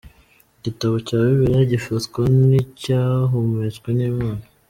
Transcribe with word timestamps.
Igitabo 0.59 0.95
cya 1.07 1.17
Bibiliya 1.25 1.63
gifatwa 1.73 2.21
nkicyahumetswe 2.43 3.87
n’Imana. 3.97 4.43